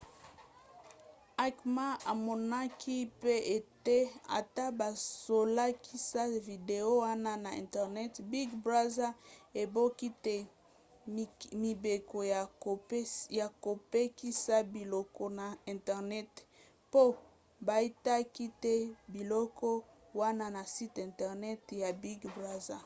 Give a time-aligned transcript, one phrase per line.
[1.45, 3.97] acma amonaki pe ete
[4.39, 9.11] ata bazolakisa video wana na internet big brother
[9.61, 10.35] ebuki te
[11.61, 12.17] mibeko
[13.39, 16.31] ya kopekisa biloko na internet
[16.89, 17.03] mpo
[17.67, 18.75] baitaki te
[19.15, 19.69] biloko
[20.19, 22.79] wana na site internet ya big brother